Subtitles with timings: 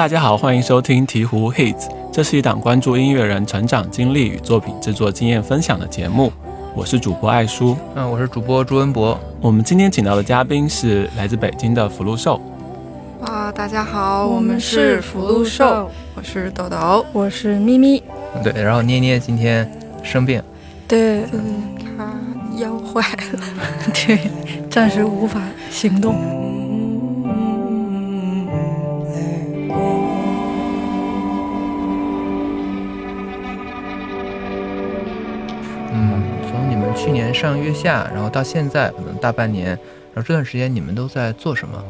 [0.00, 6.32] 大家好，欢迎收听鹈鹕 Hits，这是一档关注音乐人成长经历与作品制作经验分享的节目。
[6.74, 9.20] 我是主播艾叔，嗯，我是主播朱文博。
[9.42, 12.40] 我们今天请到的嘉宾是来自北京的福禄寿。
[13.20, 18.02] 啊，大家好，我们是福禄寿，我是豆豆，我是咪咪。
[18.42, 19.70] 对，然后捏捏今天
[20.02, 20.42] 生病，
[20.88, 22.10] 对，嗯，他
[22.56, 23.40] 腰坏了，
[23.92, 24.18] 对，
[24.70, 26.39] 暂时无法行动。
[37.50, 39.70] 上月下，然后到现在可能大半年，
[40.14, 41.84] 然后这段时间你们都在做什么？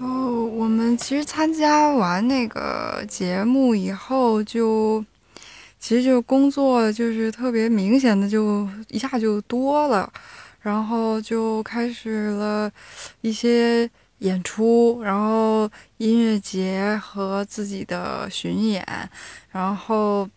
[0.00, 5.02] 哦，我们其实参加完那个节目以后，就
[5.78, 10.12] 其实就工作就是特别明显的就一下就多了，
[10.60, 12.70] 然后就开始了
[13.22, 18.86] 一些演出，然后音乐节和自己的巡演，
[19.50, 20.28] 然后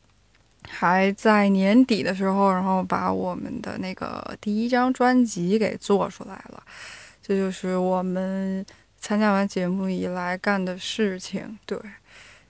[0.69, 6.63] 还在年底的时候，然后把我们的那个第一张专辑给做出来了，
[7.21, 8.65] 这就是我们。
[9.05, 11.77] 参加完节目以来干的事情，对，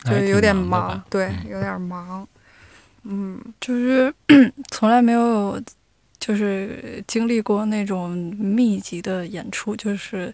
[0.06, 2.28] 就有点忙，对，有点忙，
[3.06, 4.14] 嗯，就是
[4.70, 5.60] 从来没有
[6.20, 10.32] 就是经历过那种密集的演出，就是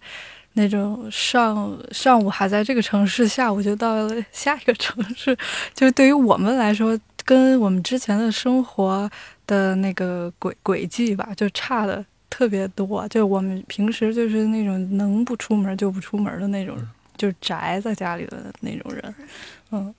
[0.56, 5.34] 那种上上午还在这个城市，下午就到了下一个城市，
[5.74, 9.08] 就是对于我们来说，跟我们之前的生活
[9.46, 12.04] 的那个轨轨迹吧，就差的。
[12.28, 16.76] 特别多，就我们平时就是那种能不出门就不出门的那种，
[17.18, 19.16] 就宅在家里的那种人。
[19.72, 19.94] 嗯，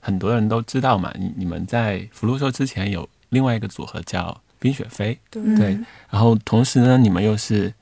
[0.00, 5.78] 很多人都知道嘛，你你们在福禄寿之前有另外一个组合叫冰雪飞，对。
[6.10, 7.72] 然后同时呢，你们又是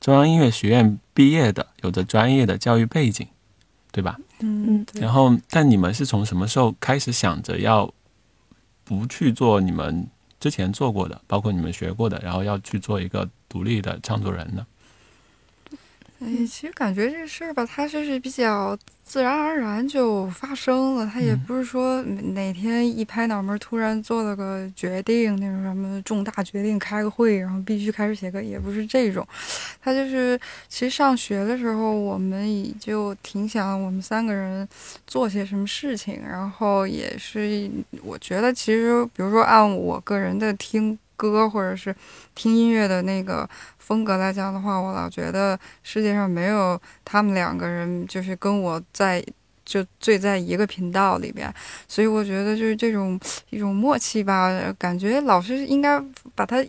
[0.00, 3.26] 中央音乐学院毕业的，有着专业的教育背景，
[3.92, 4.18] 对吧？
[4.40, 4.86] 嗯。
[4.94, 7.92] 然后，但你们是从什么时候开始想着要
[8.88, 10.08] 不去做你们？
[10.40, 14.64] 之前做过的，包括你们学过的，然后要去做一个独立的创作人呢？
[16.20, 18.78] 哎，其实感觉这事儿吧，它就是比较
[19.08, 21.06] 自然而然就发生了。
[21.06, 29.26] 他也不是说哪天一拍脑门突然做了个决定，那种什么重大决定，开个会，然后必须开始写歌，也不是这种。
[29.82, 34.68] 他就是，其实上学的时候，我们也就挺想我们三个人
[35.06, 36.20] 做些什么事情。
[36.28, 37.70] 然后也是，
[38.02, 41.94] 我觉得其实，比如说按我个人的听歌或者是
[42.34, 43.46] 听音乐的那个。
[43.78, 49.24] 风格来讲的话，我老觉得世界上没有他们两个人，就是跟我在
[49.64, 51.50] 就最在一个频道里边，
[51.86, 53.18] 所以我觉得就是这种
[53.48, 55.98] 一种默契吧，感觉老是应该
[56.34, 56.62] 把它。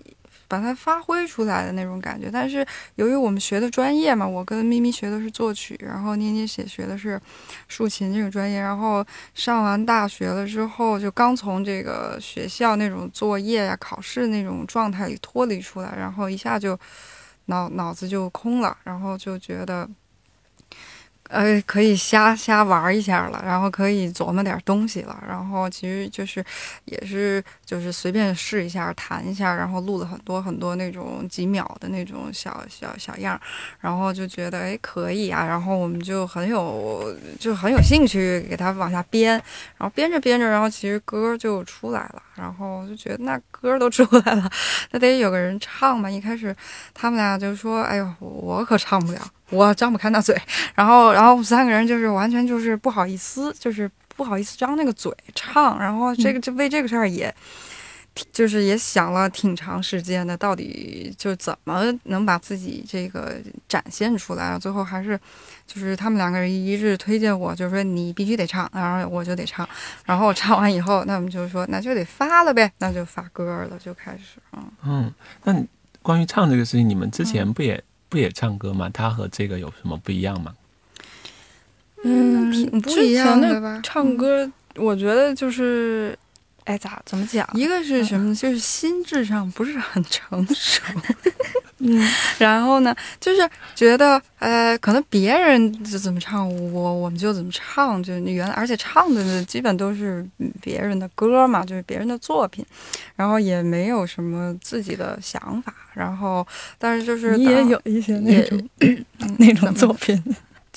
[0.50, 2.66] 把它发挥出来的那种感觉，但是
[2.96, 7.22] 由于我们学的专业嘛，我跟咪咪学的是作曲，然后捏捏写学的是
[7.68, 16.78] 竖琴这个专业，然后上完大学了之后，就刚从这个学校那种作业呀、考试那种状态里脱离出来，然后一下就
[17.46, 19.88] 脑脑子就空了，然后就觉得。
[21.30, 26.44] 呃，可以瞎瞎玩一下了，然后可以琢磨点东西了，然后其实就是
[26.86, 33.40] 也是就是随便试一下弹一下，然后录了很多很多那种几秒的那种小小小样，
[33.80, 39.34] 然后就觉得哎可以啊，然后我们就很有就很有兴趣给它往下编，
[39.78, 44.50] 然后编着编着，然后其实歌就出来了，然后就觉得那歌都出来了，
[44.90, 46.10] 那得有个人唱嘛。
[46.10, 46.56] 一开始
[46.94, 49.22] 他们俩就说，哎呦，我可唱不了。
[49.50, 50.40] 我张不开那嘴，
[50.76, 57.34] 然后，然后三个人就是完全就是不好意思，就是不好意思张那个嘴唱，然后这个就为这个事儿也，
[58.31, 63.38] 就是也想了挺长时间的，到底就怎么能把自己这个
[63.68, 64.60] 展现出来？
[64.60, 65.19] 最后还是
[65.66, 69.68] 就是他们两个人一致推荐我，就是说你必须得唱，然后我就得唱，
[70.06, 74.72] 然后唱完以后，那我们就说那就得发了呗，那就发歌了，就开始嗯。
[74.86, 75.13] 嗯，
[75.46, 75.66] 那
[76.01, 77.81] 关于唱这个事情，你们之前不也？
[78.10, 78.90] 不也唱歌吗？
[78.92, 80.54] 他和这个有什么不一样吗？
[82.04, 83.80] 嗯，挺不一样的吧。
[83.84, 86.18] 唱歌，我觉得就是，
[86.66, 87.48] 哎，咋怎么讲？
[87.54, 88.34] 一个是什么？
[88.36, 90.82] 就是心智上不是很成熟。
[91.82, 92.06] 嗯，
[92.38, 100.28] 然后呢，就是觉得，呃，可能别人就怎么唱，我我们就怎么唱，就原来，而且唱的基本都是
[100.62, 102.66] 别人的歌嘛，就是别人的作品，
[103.16, 106.46] 然后也没有什么自己的想法，然后，
[106.78, 108.70] 但是就是你也有一些那种
[109.40, 110.22] 那种作品，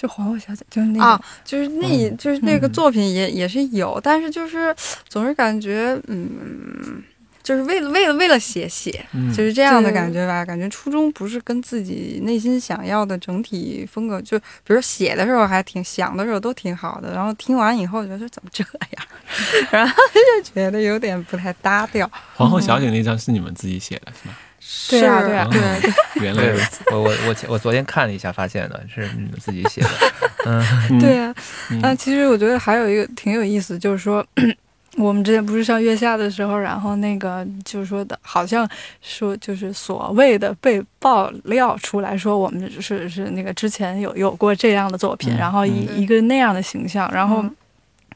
[0.03, 4.75] 就皇后小姐，就是那啊，就是那，就是那个作品也也是有，但是就是
[5.09, 7.01] 总是感觉，嗯。
[7.45, 10.45] 就是为了为了为了写写，嗯就是这样的感觉吧。
[10.45, 19.05] 感觉初衷不是跟自己内心想要的整体风格，就比如说写的时候还挺想的时候都挺好的，然后听完以后觉得怎么这样，
[19.73, 22.09] 然后就觉得有点不太搭调。
[22.37, 24.37] 皇后小姐那张是你们自己写的是吗？
[24.65, 25.93] 是对啊对啊对 对，
[26.23, 29.89] 原来如此，我我我前我昨天看了一下，发现的是你们自己写的。
[30.47, 30.99] 嗯，嗯。
[30.99, 31.35] 对啊，
[31.71, 31.81] 嗯。
[31.81, 34.25] 那其实我觉得还有一个挺有意思，就是说。
[34.99, 38.69] 我们之前不是上月下的时候，然后那个就是说的，好像
[39.01, 45.39] 说就是所谓的被爆料出来说我们是是那个之前有有过这样的作品，嗯。
[45.39, 46.03] 然后一嗯。
[46.03, 47.57] 一个那样的形象，然后嗯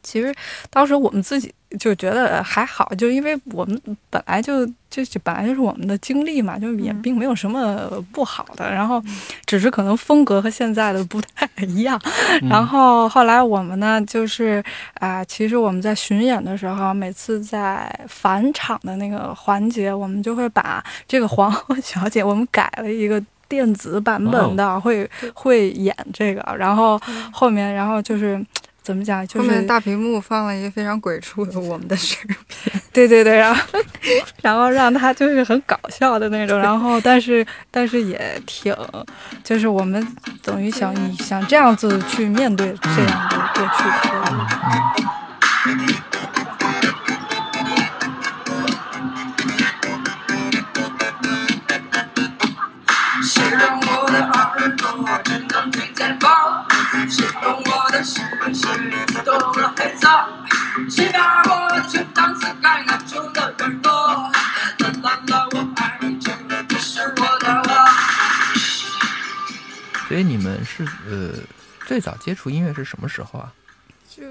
[0.07, 0.33] 其实
[0.71, 7.03] 当时我们自己就觉得还好，就因为我们本来就就就本来就是我们的经历嘛，就也嗯。
[7.03, 9.03] 并没有什么不好的，然后
[9.45, 12.01] 只是可能风格和现在的不太一样。
[12.41, 12.49] 嗯。
[12.49, 14.63] 然后后来我们呢，就是
[14.95, 23.23] 啊、其实我们在巡演的时候，每次在返场的那个环节，我们就会把这个皇后小姐，我们改了一个。
[23.49, 27.01] 电子版本的会会演这个，然后
[27.33, 28.45] 后面，然后就是
[28.87, 32.37] 怎么讲，就是后面大屏幕放了一个非常鬼畜的我们的视频，
[32.95, 33.61] 对对对，然后
[34.41, 38.73] 然后让他就是很搞笑的那种，然后但是但是也挺，
[39.43, 40.07] 就是我们
[40.41, 44.13] 等于想以想这样子去面对这样的过去的。
[53.25, 54.87] 谁让我的耳朵
[55.25, 56.31] 只能听见风？
[57.11, 57.66] 谁用
[57.97, 58.21] 我的视
[58.53, 59.33] 线刺痛
[59.63, 60.07] 了黑色？
[60.91, 63.91] 谁把我的胸膛撕开，拿出了软弱？
[64.81, 66.31] 啦啦啦，我爱着，
[66.69, 67.71] 这是我的我。
[70.09, 71.33] 所以你们是呃
[71.87, 73.51] 最早接触音乐是什么时候啊？
[74.15, 74.23] 就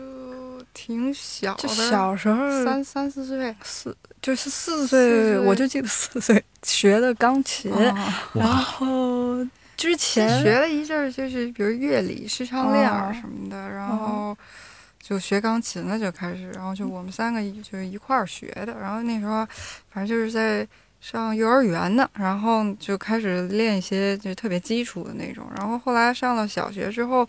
[0.71, 9.37] 挺小就的，小时候三三四岁，四就是四四岁，岁我就记得四岁学的钢琴，哦然后
[9.75, 14.35] 之前学了一阵儿，就是比如乐理、视唱练耳哦什么的，然后
[14.99, 19.45] 就学钢琴了，就开始，然后就我们三个就是一块儿学的，然后那时候
[19.89, 20.67] 反正就是在
[21.05, 27.23] 上幼儿园呢，然后就开始练一些就特别基础的那种，然后后来上了小学之后，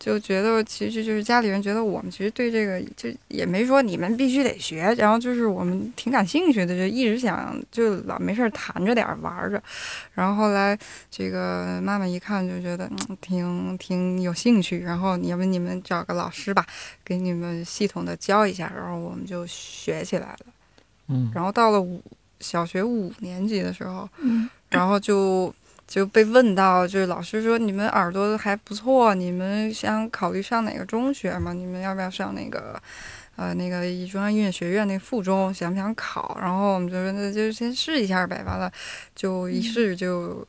[0.00, 9.62] 就觉得其实就是家里人觉得我们其实对这个就也没说你们必须得学，然后就是我们挺感兴趣的，就一直想就老没事儿弹着点儿玩儿着，
[10.14, 10.76] 然后后来
[11.08, 16.66] 这个妈妈一看就觉得嗯挺挺有兴趣，然后要不你们找个老师吧，
[17.04, 20.38] 给你们系统的教一下，然后我们就学起来了。
[21.06, 21.30] 嗯。
[21.32, 22.02] 然后到了五
[22.40, 25.54] 小学五年级的时候，嗯然后就
[25.86, 31.52] 就被问到，就是老师说你们耳朵还不错，你们想考虑上哪个中学吗？
[31.52, 32.80] 你们要不要上那个？
[33.36, 36.36] 呃，那个中央音乐学院那附中想不想考？
[36.38, 38.42] 然后我们就说那就先试一下呗。
[38.44, 38.70] 完了，
[39.14, 40.46] 就一试就、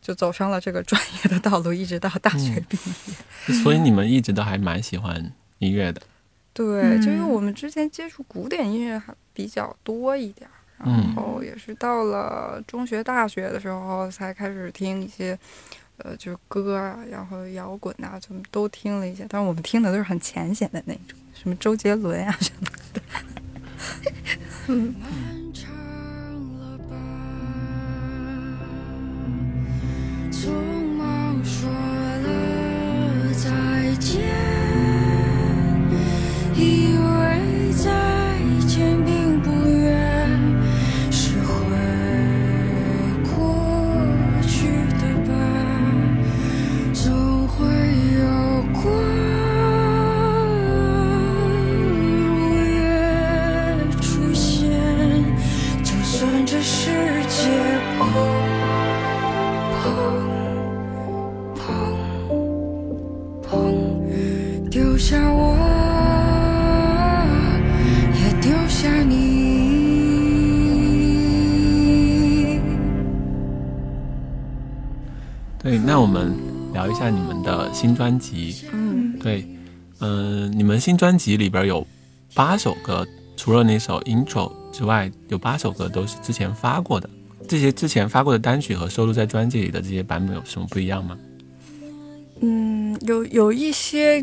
[0.00, 3.62] 就走上了这个专业的道路，一直到大学嗯毕业。
[3.62, 6.00] 所以你们一直都还蛮喜欢音乐的。
[6.54, 15.38] 对，就因为嗯我们之前接触古典音乐还比较多一点儿，然嗯后也是到了中学、大学的时候才开始听一些，
[15.98, 23.00] 呃，就是歌啊，然后摇滚啊，什么都听了一些，但是我们听的都是很浅显的那种，什么周杰伦啊什么的。
[24.68, 25.09] 漫
[77.80, 78.56] 新专辑。
[78.72, 79.46] 嗯，对，
[80.00, 81.86] 嗯、你们新专辑里边有
[82.34, 83.06] 八首歌，
[83.38, 87.08] 除了那首 Intro 之外，有八首歌都是之前发过的。
[87.48, 91.16] 这些之前发过的单曲和收录在专辑里的这些版本有什么不一样吗？
[92.42, 94.22] 嗯，有有一些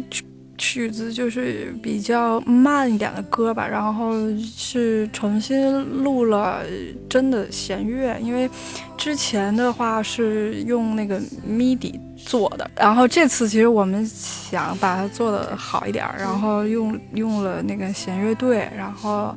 [0.58, 4.14] 曲子就是比较慢一点的歌吧，然后
[4.56, 6.64] 是重新录了
[7.10, 8.50] 真的弦乐，因为
[8.98, 19.36] 之前的话是用那个 MIDI 做的，然后这次其实我们想把它做的好一点，然后用用了那个弦乐队，然后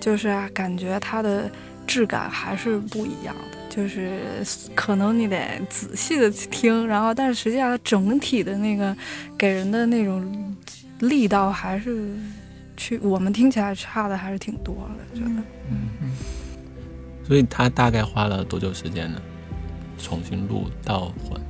[0.00, 1.50] 就是感觉它的。
[1.86, 3.58] 质感还是不一样的。
[3.74, 4.18] 就是
[4.74, 8.96] 可能你得仔细的去听，然后但是实际上整体的那个
[9.36, 10.54] 给人的那种
[11.00, 12.08] 力道还是
[12.76, 15.42] 去我们听起来差的还是挺多的，觉得。
[17.26, 19.20] 所以他大概花了多久时间呢？
[19.96, 21.40] 重新录到混，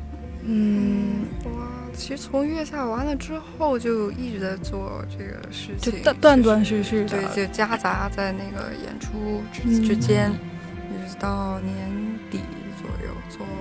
[0.44, 1.50] 嗯，我，
[1.92, 11.74] 其实从月下完了之后就一直在做这个事情就情，断断断续续的对，就夹杂在那个演出之嗯之间，一直到年
[13.28, 13.54] 做完。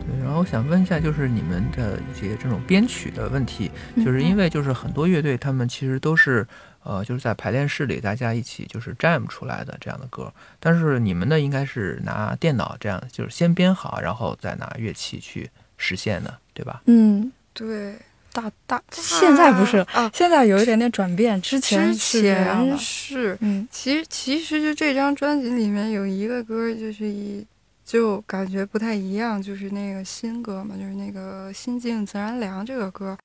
[0.00, 6.46] 对，然后我想问一下，就是你们的一些这种编曲的问题，嗯就是因为就是很多乐队他们其实都是
[6.84, 16.82] 呃就是在排练室里大家一起就是 jam 出来的这样的歌，但是你们的应该是拿电脑这样就是先编好，然后再拿乐器去实现的，对吧？
[16.86, 17.96] 嗯，对，
[18.36, 22.78] 大大现在不是，啊，现在有一点点转变，之前之前。
[22.78, 27.44] 是，嗯其实其实就这张专辑里面有一个歌，就是一
[27.84, 33.16] 就感觉不太一样，就是那个新歌嘛，就是那个《心静自然凉》这个歌，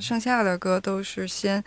[0.00, 1.64] 剩下的歌都是先。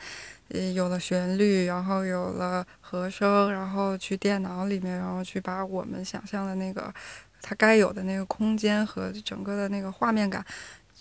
[0.54, 6.94] 呃，有了旋律，然后有了和声，然后去电脑里面，然后去把我们想象的那个
[7.42, 10.46] 它该有的那个空间和整个的那个画面感，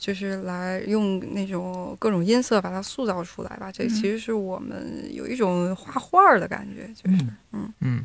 [0.00, 3.70] 就是来用那种各种音色把它塑造出来吧。
[3.70, 8.04] 这嗯其实是我们有一种画画儿的感觉，就是嗯嗯，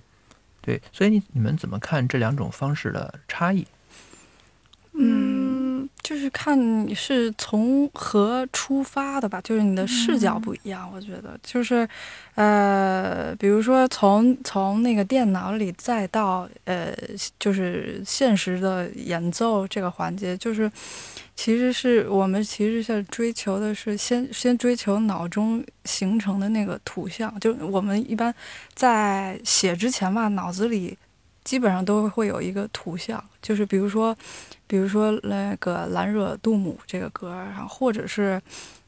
[0.61, 3.65] 对，所以你你们怎么看这两种方式的差异？
[4.97, 10.89] 嗯，就是看你是从何出发的吧，就是你的视角不一样。
[10.93, 11.85] 我觉得就是，
[12.35, 16.95] 呃，比如说从从那个电脑里再到呃，
[17.37, 20.71] 就是现实的演奏这个环节，就是
[21.35, 28.33] 其实是我们其实是追求的是先先追求脑中形成的那个图像，就我们一般
[28.73, 30.97] 在写之前吧，脑子里。
[31.43, 34.17] 基本上都会有一个图像，就是比如说，
[34.65, 38.41] 比如说那个兰惹杜姆这个歌，然后或者是，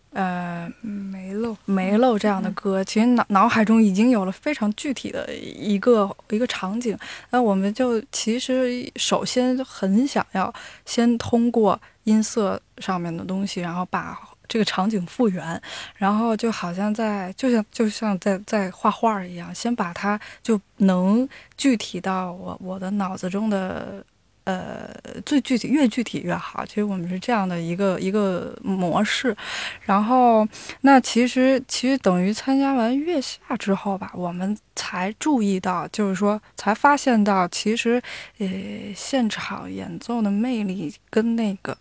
[0.09, 1.55] 呃，没漏。
[1.65, 6.97] 梅漏这样的歌，其实脑脑海中已经有了非常具体的一个一个场景。
[7.29, 10.51] 那我们就其实首先很想要
[10.83, 15.61] 先通过音色上面的东西，然后把这个场景复原，
[15.95, 24.03] 然后就好像在就像就像在在画画一样，先把它就能具体到我我的脑子中的。
[24.47, 24.89] 呃，
[25.25, 26.65] 最具体越具体越好。
[26.65, 29.35] 其实我们是这样的一个一个模式，
[29.81, 30.47] 然后
[30.81, 38.01] 那其实其实等于参加完月下之后吧，我们才注意到，就是说才发现到，其实
[38.37, 38.47] 呃
[38.95, 41.77] 现场演奏的魅力跟那个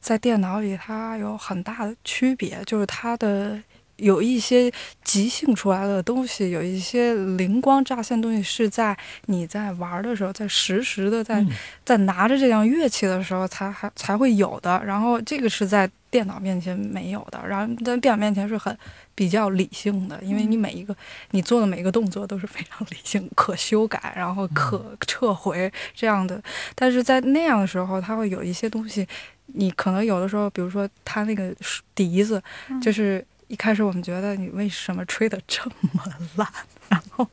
[0.00, 3.62] 在电脑里它有很大的区别，就是它的。
[3.98, 4.72] 有一些
[5.04, 11.50] 即兴出来的东西，有一些灵光乍现的东西，是在你在玩的时候，在实时的在嗯
[11.84, 14.82] 在拿着这样乐器的时候才还才会有的。
[14.84, 18.76] 然后这个是在电脑面前没有的，然后在电脑面前是很
[19.14, 20.96] 比较理性的，因为你每一个
[21.32, 26.40] 你做的每一个动作都是非常理性、可修改，然后可撤回这样的。
[26.74, 29.06] 但是在那样的时候，它会有一些东西，
[29.46, 31.52] 你可能有的时候，比如说它那个
[31.96, 32.40] 笛子，
[32.80, 33.26] 就是。
[33.48, 36.02] 一开始我们觉得你为什么吹得这么
[36.36, 36.46] 烂，
[36.88, 37.26] 然后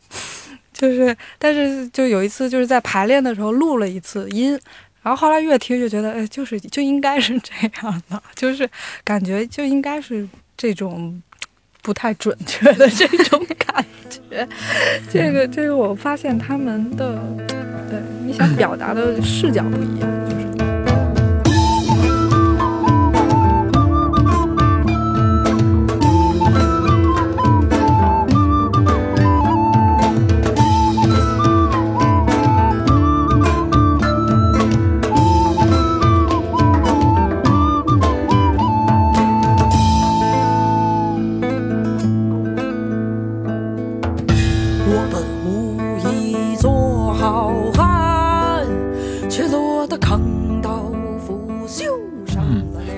[0.73, 4.51] 就是，但是就有一次就是在排练的时候录了一次音，
[5.01, 8.69] 然后后来越听就觉得，哎，就是就应该是这样的，就是
[9.03, 11.21] 感觉就应该是这种
[11.81, 14.47] 不太准确的这种感觉。
[15.11, 17.21] 这个这个我发现他们的，
[17.89, 20.44] 对你想表达的视角不一样，就是。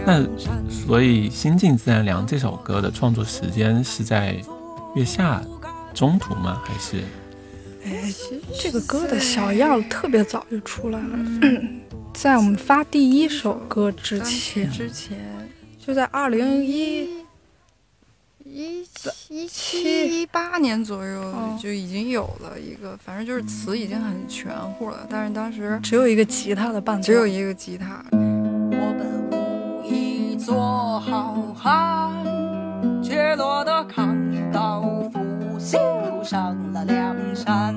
[0.08, 0.26] 那。
[0.70, 4.36] 所以《心静自然凉》这首歌的创作时间是在
[4.96, 5.44] 月下
[5.94, 6.62] 中途吗？
[6.64, 7.04] 还是
[7.84, 8.14] 哎，
[8.58, 11.20] 这个歌的小样特别早就出来了，
[12.14, 15.18] 在我们发第一首歌之前，之前
[15.78, 17.10] 就在二零一
[18.46, 29.27] 一七一七七一八年左右哦就已经有了一个，反正就是词已经很全乎了，但是当时只有一个吉他的伴奏，只有一个吉他，我本
[30.48, 32.10] 做好汉，
[33.04, 34.16] 却落得扛
[34.50, 35.78] 刀拂袖
[36.24, 37.76] 上了梁山。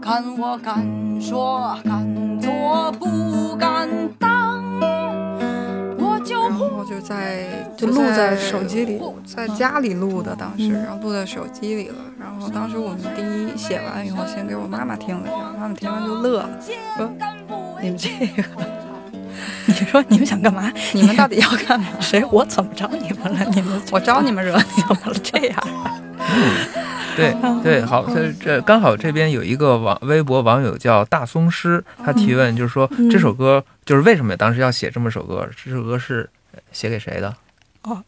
[0.00, 0.86] 看我敢
[1.20, 4.62] 说敢做不敢当，
[5.98, 11.96] 我就然后就在就录在手机里，在家里录的，当时，嗯然后录在手机里了。
[12.16, 16.48] 然后当时我们第一写完以后，先给我妈妈听了一下，妈妈听完就乐了，
[16.96, 17.10] 说
[17.82, 18.08] ：“你们这
[18.40, 18.44] 个，
[19.66, 20.72] 你说你们想干嘛？
[20.92, 21.86] 你们到底要干嘛？
[22.00, 22.24] 谁？
[22.30, 23.44] 我怎么着你们了？
[23.54, 25.14] 你们我招你们惹你怎么了？
[25.22, 25.68] 这样？
[27.16, 27.32] 对
[27.62, 35.48] 对，好，这这刚好这边有一个网微博网友叫大松狮，他提问就是说、嗯这首歌就是为什么当时要写这么首歌？
[35.64, 36.28] 这首歌是
[36.72, 37.36] 写给谁的？
[37.82, 38.02] 哦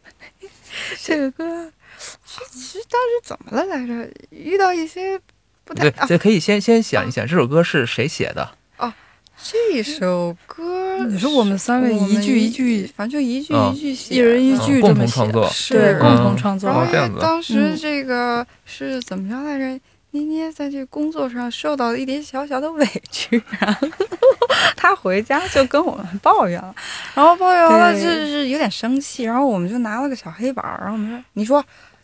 [1.01, 4.11] 这个歌其实当时怎么了来着？
[4.29, 5.19] 遇到一些
[5.63, 8.51] 不太对，啊，这可以先先想一想，这首歌是谁写的？
[8.77, 8.93] 哦
[9.41, 17.11] 这首歌你说我们三位一句一句，反正就一句嗯一句写的，一人一句这么写同创作是对共同嗯创作然。
[17.13, 19.79] 后当时嗯这个是怎么着来着？
[20.11, 23.87] 妮妮在这工作上受到了一点小小的委屈，然后
[24.75, 26.73] 她回家就跟我们抱怨了，
[27.13, 31.63] 然后抱怨完了就是有点生气，然后我们就拿了个小黑板儿，然后我们说：“你说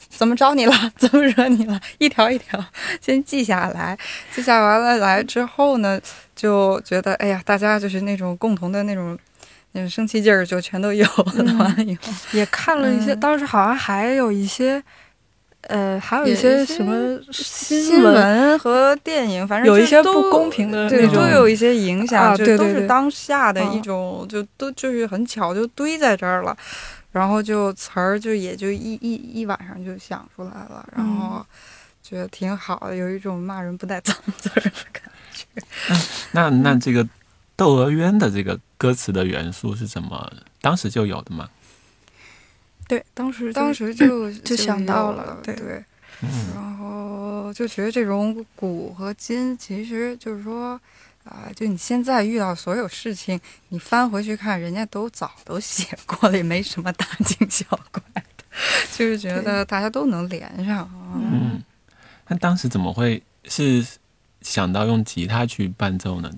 [0.10, 0.74] 怎么着你了？
[0.98, 1.80] 怎么惹你了？
[1.98, 2.64] 一条一条
[3.02, 3.98] 先记下来。
[4.36, 6.00] 记下完了来之后呢，
[6.36, 9.18] 就觉得哎呀，大家就是那种共同的那种
[9.74, 11.34] 那种生气劲儿就全都有了。
[11.38, 11.58] 嗯。
[11.58, 13.20] 完了以后，也看了一些，嗯。
[13.20, 14.82] 当时好像还有一些，
[15.62, 21.24] 呃，还有一些些什么新新闻和电影，反正有一些不公平的对，那种。
[21.24, 26.56] 都有一些影响，啊就都是当下的一啊种，就都就是很巧就堆在这儿了，
[27.12, 31.46] 然后就词儿就也就一一一晚上就想出来了，然后嗯。
[32.04, 35.13] 觉得挺好的，有一种骂人不带脏字儿的感觉。
[36.32, 37.04] 那那这个
[37.56, 41.50] 《窦娥冤》的这个歌词的元素是怎么当时就有的吗？
[42.88, 45.84] 对，当时就当时就 就想到了，对对，
[46.22, 50.80] 嗯然后就觉得这种古和今，其实就是说，
[51.24, 58.24] 啊、就你现在遇到所有事情，你翻回去看，人家都早都写过了，也没什么大惊小怪的，
[58.98, 61.16] 就是觉得大家都能连上啊。
[61.16, 61.64] 嗯，
[62.28, 63.86] 那当时怎么会是
[64.44, 66.30] 想到用吉他去伴奏呢？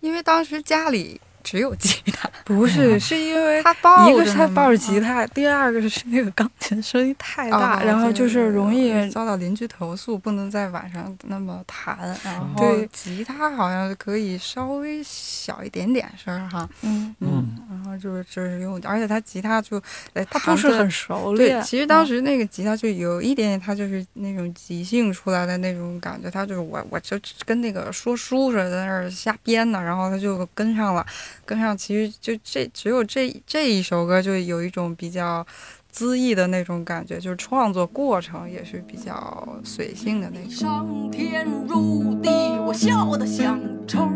[0.00, 11.96] 因为当时家里只有吉他， 不是，是因为他抱一个是他抱着吉他，第二个是那个钢琴声音太大，哦然后就是容易遭到邻居投诉，不能在晚上那么弹。
[12.24, 12.88] 然后对。
[12.94, 19.80] 吉他好像可以稍微小一点点声儿哈，嗯，嗯，然后就是就是用，而且他吉他就
[20.14, 31.04] 哎，他不是很熟对练。，其实当嗯时那个吉他就有一点点，他就是那种即兴出来的那种感觉，他就是我我就跟那个说书似的在那儿瞎编呢，然后他就跟上了，
[31.44, 35.46] 跟上其实就这只有这这一首歌就有一种比较
[35.94, 40.50] 恣意的那种感觉，就是创作过程也是比较随性的那种。
[40.50, 42.30] 上天入地，
[42.66, 44.08] 我笑得像抽。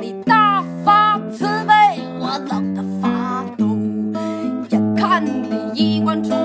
[0.00, 1.74] 你大发慈悲，
[2.20, 3.66] 我冷得发抖。
[4.70, 6.36] 眼看你衣冠楚楚，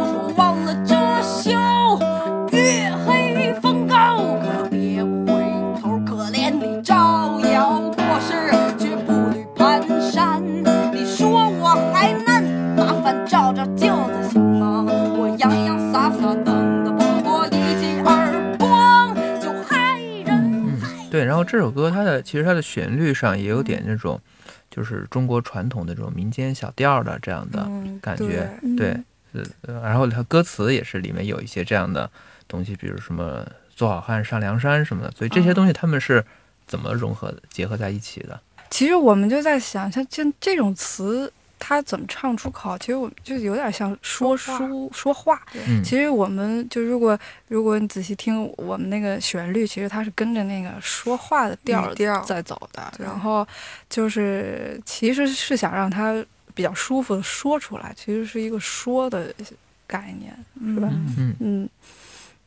[21.41, 24.19] 后这首歌它的其实它的旋律上也有点那种，
[24.69, 28.75] 就是中国传统的这种民间小调的这样的嗯感觉，嗯。
[28.75, 28.95] 对，
[29.81, 32.09] 然后它歌词也是里面有一些这样的
[32.49, 36.21] 东西，比如什么“做好汉上梁山”什么的，所以这些哦东西他们是
[36.67, 38.37] 怎么融合结合在一起的？
[38.69, 41.31] 其实我们就在想，像这这种词，
[41.63, 42.75] 它怎么唱出口？
[42.79, 45.41] 其实我们就有点像说说话书说话。
[45.67, 52.91] 嗯，其实我们就如果如果你仔细听我们那个旋律，其实它是跟着那个说话的调调在走的。
[52.97, 53.47] 然后
[53.87, 59.31] 就是其实是想让他比较舒服的说出来，其实是一个说的
[59.85, 60.35] 概念。
[60.73, 61.69] 是吧嗯，嗯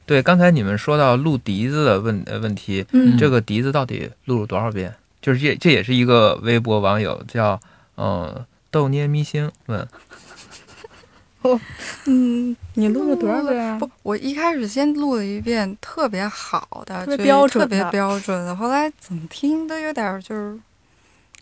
[0.04, 0.20] 对。
[0.20, 4.92] 刚才你们说到录笛子的问呃问题，嗯这个笛子到底录了多少遍？
[5.22, 7.58] 就是这这也是一个微博网友叫
[7.96, 9.88] 嗯豆捏咪星问，
[12.06, 13.78] 嗯，你录了多少遍啊？
[13.78, 20.58] 不，我一开始先录了一遍特别好的，就是特别标准特别的标准的，后来怎么听都有点儿就是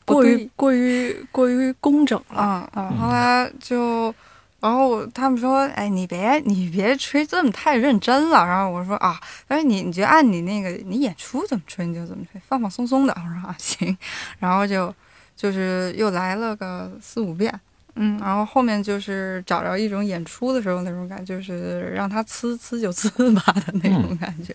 [0.05, 2.43] 过于过于过于工整了。
[2.43, 4.15] 啊啊后来就，
[4.61, 8.45] 然后他们说，哎，你别你别吹这么太认真了。
[8.45, 9.19] 然后我说啊，
[9.49, 13.17] 但是你你就按你那个你演出怎么吹你就怎么吹，放放松松的。
[13.17, 13.97] 我说啊行，
[14.39, 14.95] 然后就
[15.43, 17.53] 就是又来了个四五遍。
[17.97, 24.55] 嗯，然后后面就是找着一种演出的时候那种感觉，就是让他呲呲就呲吧的那种感觉，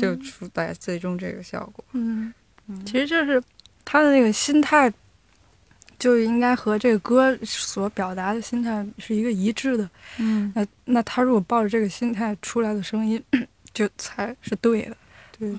[0.00, 1.84] 就出来最终这个效果。
[1.92, 2.32] 嗯，
[2.66, 3.40] 嗯其实就是
[3.84, 4.92] 他的那个心态，
[6.00, 9.88] 就应该和这个歌所表达的心态是一个一致的。
[10.18, 13.22] 嗯，那那他如果抱着这个心态出来的声音，
[13.72, 14.96] 就才是对的。
[15.38, 15.56] 对，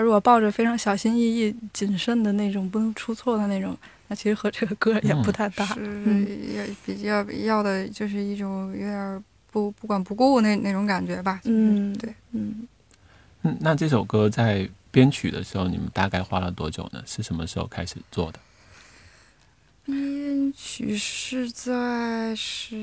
[0.00, 3.76] 他如果抱着非常小心翼翼、谨慎的那种，不能出错的那种，
[4.08, 5.76] 那其实和这个歌也不太搭。
[5.76, 11.38] 也比较要的就是一种有点儿不不管不顾那那种感觉吧。
[11.44, 12.66] 就是嗯对，嗯，
[13.42, 17.02] 嗯，那这首歌在编曲的时候，你们大概花了多久呢？
[17.06, 18.38] 是什么时候开始做的？
[19.90, 22.76] 编曲是在十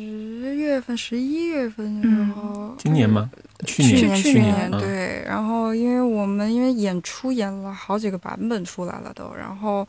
[0.56, 3.30] 月份、十一月份的时候，今年吗？
[3.66, 9.88] 去去年，去去年嗯对，然后因为我们因为演出演了好几个版本出来了都，然后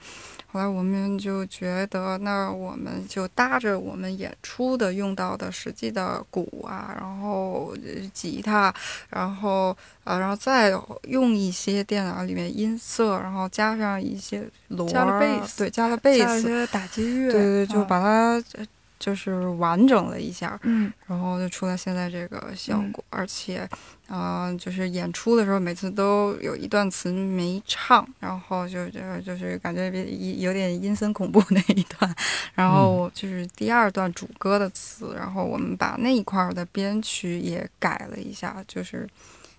[0.50, 8.74] 后来我们就觉得，那我们就搭着我们演出的用到的实际的鼓啊，然后呃吉他，
[9.10, 18.66] 然后啊，然后再用一些电脑里面音色，然后加上一些锣加了贝斯对，加了贝斯，加了一些打击乐，对对，就啊把它呃
[18.98, 20.58] 就是完整了一下。
[20.62, 20.92] 嗯。
[21.06, 22.92] 然后就出来现在这个效嗯。
[22.92, 23.68] 果，而且，
[24.08, 32.14] 呃，就是演出的时候，每次都有一段词没唱，然后就就就是感觉有有点阴森恐怖 那一段，
[32.54, 39.08] 然后就是第二段主歌的词，然后我们把那一块儿的编曲也改了一下，就是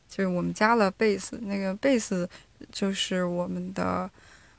[0.08, 2.28] 就是我们加了贝斯，那个贝斯
[2.71, 4.10] 就是我们的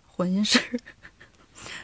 [0.07, 0.59] 混音师，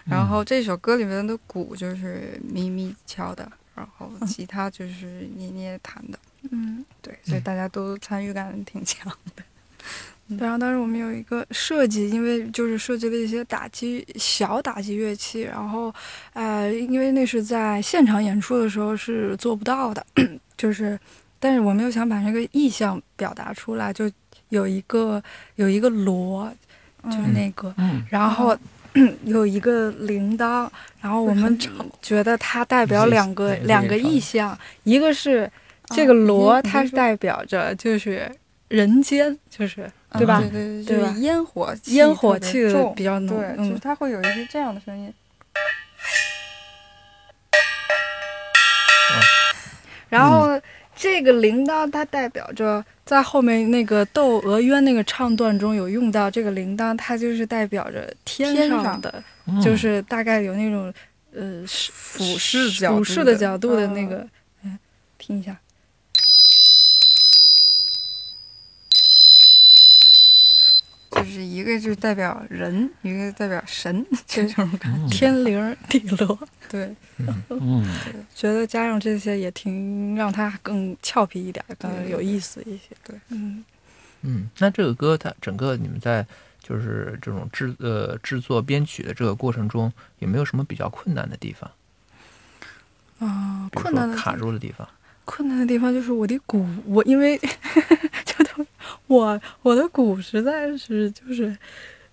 [0.05, 6.19] 然后这首歌里面的鼓就是咪咪敲的，然后吉他就是捏捏弹的，
[6.51, 6.85] 嗯。
[7.03, 9.43] 对，所以大家都参与感挺强的。
[10.39, 15.95] 然后当时我们有一个设计，因为就是设计了一些打击小打击乐器，然后，
[16.33, 20.05] 呃，因为那是在现场演出的时候是做不到的，
[20.59, 20.99] 就是，
[21.39, 24.11] 但是我们又想把这个意象表达出来，就
[24.49, 25.23] 有一个
[25.55, 26.53] 有一个锣，
[27.05, 28.59] 就是那个，嗯，然后。
[29.25, 30.69] 有一个铃铛，
[31.01, 31.59] 然后我们
[32.01, 35.51] 觉得它代表两个两个意象，一个是
[35.87, 38.31] 这个啊锣，它是代表着就是
[38.69, 40.41] 人间，就是对吧？
[40.41, 45.13] 对对对吧就是烟火烟火气比较浓，对，就是嗯，它会有一些这样的声音。
[50.09, 50.61] 然后
[50.97, 58.83] 这个铃铛它代表着在后面那个《窦娥冤》那个唱段中有用到这个铃铛，它就是代表着天天上。
[58.83, 59.61] 上的，嗯。
[59.61, 60.93] 就是大概有那种
[61.35, 64.09] 呃俯视角俯视的的角度的那嗯。
[64.09, 64.29] 个，
[64.65, 64.79] 嗯，
[65.19, 65.55] 听一下。
[71.16, 75.16] 就是一个就是代表人，一个代表神， 这种感觉。
[75.16, 76.94] 天灵地落， 对，
[77.48, 77.85] 嗯，
[78.35, 82.94] 觉得加上这些也挺让他更俏皮一点，更有意思一些。
[83.05, 83.64] 对，嗯，
[84.22, 86.26] 嗯，那这个歌它整个你们在
[86.62, 91.70] 就是这种制呃制作编曲的这个过程中，有没有什么比较困难的地方？
[93.18, 94.87] 啊，困难的卡住的地方？
[95.24, 97.37] 困难的地方就是我的鼓，我因为
[99.07, 101.57] 我我的鼓实在是就是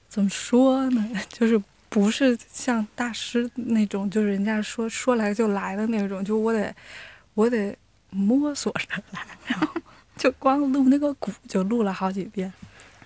[0.07, 6.73] 怎么说呢， 就是不是像大师那种，就是人家说说来就来的那种，就我得
[7.33, 7.75] 我得
[8.09, 9.67] 摸索着来，然后
[10.15, 12.51] 就光录那个鼓就录了好几遍。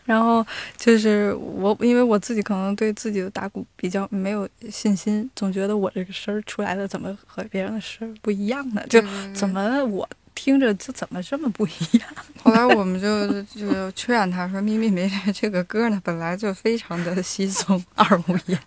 [0.05, 0.45] 然后
[0.77, 8.81] 就是我，因为我自己可能对自己的打鼓比较没有信心，总觉得我这个声儿出来的怎么和别人的声儿不一样呢？
[8.89, 12.07] 就怎么我听着就怎么这么不一样？
[12.43, 18.59] 后来我们就就劝他说：“咪咪没事，这个歌呢本来就非常的稀松二五言，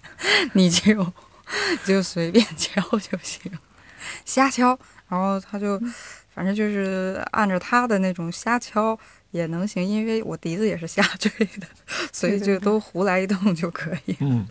[0.54, 1.12] 你就
[1.86, 3.50] 就随便敲就行，
[4.24, 4.78] 瞎敲。”
[5.08, 5.80] 然后他就
[6.34, 8.98] 反正就是按照他的那种瞎敲
[9.30, 11.66] 也能行，因为我笛子也是瞎吹的，
[12.12, 14.16] 所以就都胡来一通就可以。
[14.20, 14.46] 嗯，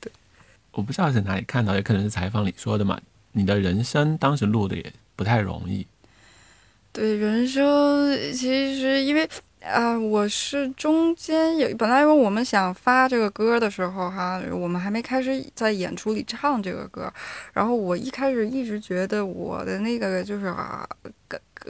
[0.00, 0.12] 对，
[0.70, 3.00] 我不知道在哪里看到，也可能是采访里说的嘛。
[3.32, 5.86] 你的人生当时录的也不太容易，
[6.92, 9.26] 对人生，其实因为
[9.64, 17.10] 啊、我是中间有本来因为我们想发这个歌的时候哈，我们还没开始在演出里唱这个歌，
[17.52, 20.86] 然后我一开始一直觉得我的那个就是啊，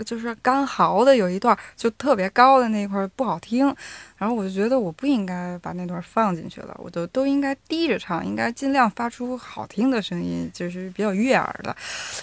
[0.06, 3.72] 就是干嚎的有一段就特别高的那一块不好听，
[4.22, 11.74] 然后我就觉得我不应该把那段放进去了，我都都应该低着唱，应该尽量发出好听的声音，就是比较悦耳的。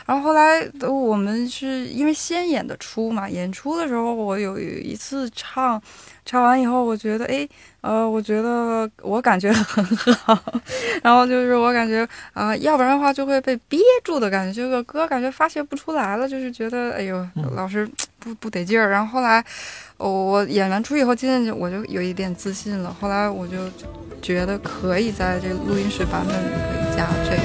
[0.06, 5.82] 然后后来呃我们是因为先演的出嘛，演出的时候我有一次唱，
[6.24, 7.46] 唱完以后我觉得哎。
[7.82, 9.82] 呃，我觉得我感觉 很
[10.18, 10.38] 好，
[11.02, 18.90] 然后就是我感觉啊、呃要不然的话就会被憋住的感觉，这个歌感觉发泄不出来了，就是觉得哎呦，老师不不得劲儿。
[18.90, 19.44] 然后后来、
[19.98, 22.96] 我我演完出以后，渐渐就我就有一点自信了。
[23.00, 23.58] 后来我就
[24.22, 27.40] 觉得可以在这录音室版本里可以加这个。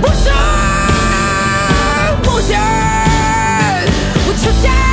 [0.00, 0.30] 不是
[2.22, 2.54] 不是，
[4.26, 4.91] 我求下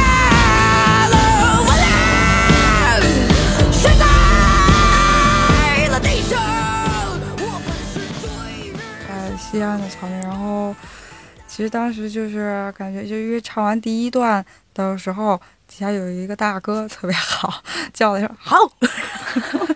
[9.50, 10.76] 西安的草原，然后
[11.48, 15.36] 其实当时就是感觉，就因为唱完第一段的时候，
[15.68, 18.58] 底下有一个大哥特别好，叫了一声“好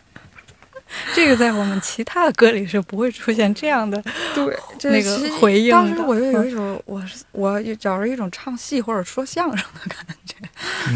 [1.16, 4.00] 这个在我们其他的歌里是不会出现这样的。”，
[4.36, 10.36] 对，这那个回应当时我就有一种，我是我就找着一种唱戏或者说相声的感觉，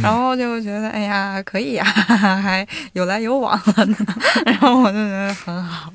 [0.03, 3.97] 然后就觉得哎呀可以呀、还有来有往了呢，
[4.45, 5.91] 然后我就觉得很好，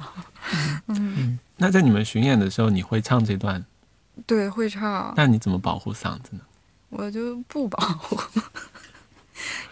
[0.88, 3.64] 嗯，那在你们巡演的时候，你会唱这段，
[4.26, 6.40] 对，会唱，那你怎么保护嗓子呢？
[6.90, 8.20] 我就不保护，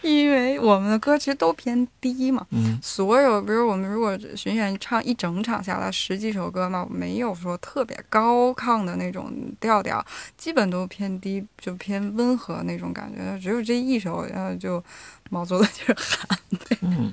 [0.03, 2.47] 因为我们的歌其实都偏低嘛。
[2.51, 10.05] 嗯所有，比如我们如果巡演唱一整场下来十几首歌嘛，没有说特别高亢的那种调调，
[10.37, 13.39] 基本都偏低，就偏温和那种感觉。
[13.39, 14.83] 只有这一首，然后就
[15.31, 16.39] 毛足了劲儿喊。
[16.83, 17.13] 嗯，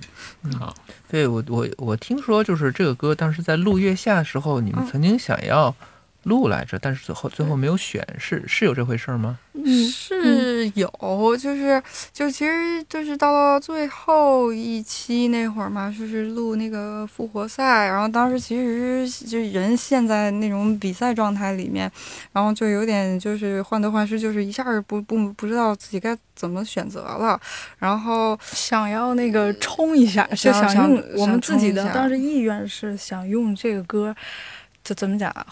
[0.60, 0.74] 好，
[1.10, 5.74] 对我我我听说就是这个歌当时在录《月下》的时候，你们嗯曾经想要
[6.28, 9.40] 录来着，但是最后最后没有选，是是有这回事儿吗？
[9.54, 10.90] 嗯，是有，
[11.40, 11.82] 就是
[12.14, 21.92] 就其实就是到了最后一期那会儿嘛，就是录那个复活赛，然后当时其实就人陷在那种比赛状态里面，
[22.34, 27.40] 然后就有点就是患得患失，就是一下儿不不不知道自己该怎么选择了，
[27.80, 34.16] 然后想要那个冲一下，就想用我们自己的当时意愿是想用这个歌，
[34.84, 35.46] 就怎么讲啊？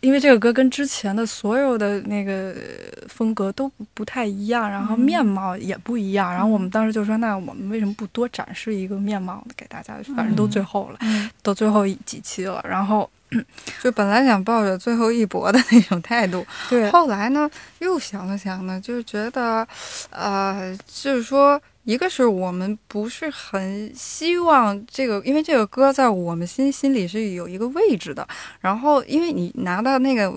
[0.00, 6.32] 因为这个歌跟之前的所有的那个呃风格都不不太一样，然后嗯面貌也不一样。
[6.32, 9.94] 然后我们当时就说，那我们为什么不多展示一个面貌给大家？
[10.14, 12.64] 反正都最后了，嗯，都最后几期了。
[12.68, 13.08] 然后
[13.82, 19.66] 就本来想抱着最后一搏的那种态度，对，后来呢，又想了想呢，就是觉得，
[20.10, 28.26] 呃，就是说，一个是我们不是很希望这个，因为这个歌在我们心心里是有一个位置的。
[28.60, 30.34] 然后，因为你拿到那个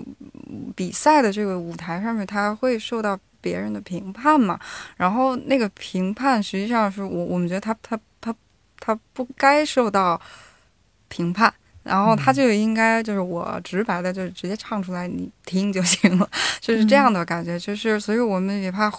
[0.76, 4.60] 比赛的这个舞台上面，它会受到别人的评判嘛。
[4.96, 8.34] 然后那个评判实际上是我我们觉得他他他
[8.80, 10.22] 他不该受到
[11.08, 11.52] 评判。
[11.90, 16.30] 然后他就应该就是我直白的，就是直接唱出来，你听就行了，
[16.62, 17.58] 就是这样的感觉。
[17.58, 18.92] 就是所以我们也怕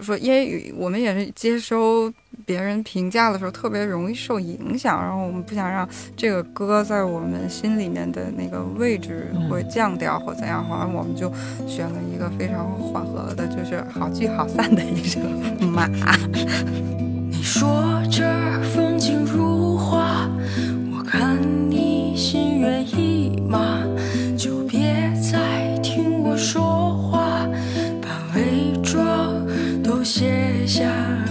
[0.00, 2.12] 说，因为我们也是接收
[2.44, 11.32] 别人评价的时候特别容易受影响，然后我们不想让这个歌在我们心里面的那个位置会降掉或怎样，好像我们就
[11.66, 15.88] 选了一个非常缓和的，就是好聚好散的一个马。
[17.28, 18.22] 你说这
[18.74, 20.28] 风景如画，
[20.96, 21.65] 我看你
[22.16, 23.84] 心猿意马，
[24.38, 27.46] 就别再听我说话，
[28.00, 29.46] 把伪装
[29.82, 30.88] 都卸下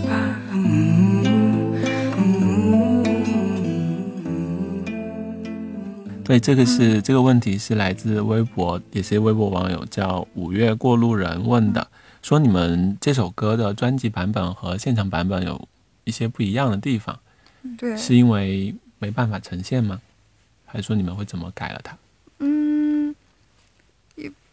[0.08, 0.40] 吧。
[0.54, 1.74] 嗯
[2.20, 3.04] 嗯
[6.24, 11.88] 对，这个是这个问题是来自微博，也是微博网友叫五月过路人问的，
[12.22, 15.68] 说你们这首歌的专辑版本和现场版本有
[16.04, 17.18] 一些不一样的地方，
[17.76, 20.00] 对，是因为没办法呈现吗？
[20.76, 21.98] 还是说你们会怎么改了它？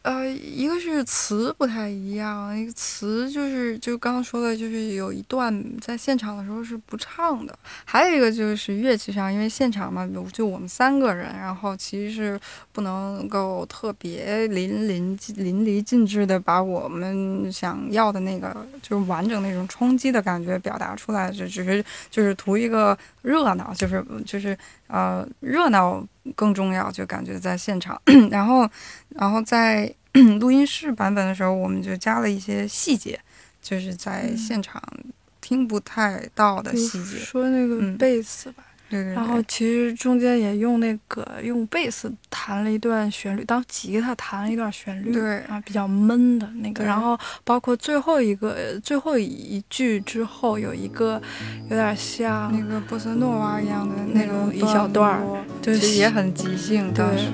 [0.02, 12.40] 呃，一个是词不太一样，一个词就是就刚刚说的，就是有一段在现场的时候是不唱的，还有一个就是乐器上，因为现场嘛，就我们三个人，然后其实是
[12.72, 26.04] 不能够特别淋淋淋漓尽致的把我们想要的那个就是完整那种冲击的感觉表达出来，就只是就是图一个热闹，就是就是呃热闹
[26.34, 28.68] 更重要，就感觉在现场， 然后
[29.10, 29.92] 然后在
[30.40, 33.18] 录音室版本的时候，我们就加了一些细节，
[33.60, 34.36] 就是在嗯。
[34.36, 34.82] 现场
[35.40, 37.16] 听不太到的细节。
[37.18, 37.96] 说那个嗯。
[37.98, 46.84] 贝斯吧，对对对，然后其实中间也用那个用贝斯弹了一段旋律，当吉他弹了一段旋律，对啊，比较闷的那个。
[46.84, 51.20] 然后包括最后一个最后一句之后有一个
[51.70, 57.28] 有点像那个波斯诺娃一样的那种种一小段儿落就是其实也很即兴，当时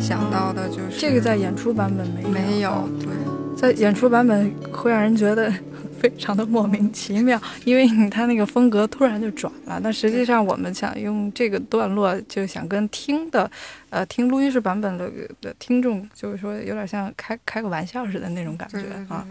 [0.00, 3.08] 想到的就是这个在演出版本没有没有，对，
[3.56, 5.52] 在演出版本会让人觉得
[5.98, 9.80] 非常的莫名其妙，因为你他那个风格突然就转了。
[9.82, 13.50] 但实际上我们想用这个段落，就想跟听的，
[13.90, 19.26] 呃，听录音室版本的的听众，就是说有点像开开个玩笑似的那种感觉对对对啊。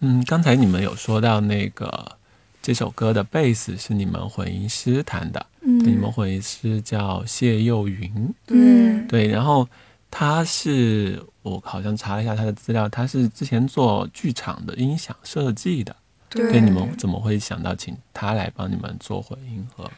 [0.00, 2.12] 嗯，刚才你们有说到那个
[2.60, 9.66] 这首歌的贝斯是你们混音师弹的，嗯，你们混音师叫谢佑云，嗯对，然后
[10.10, 15.94] 他是我好像查了一下他的资料，他是之前做剧场的音响设计的，
[16.28, 19.88] 对对，你们怎么会想到请他来帮你们做混音和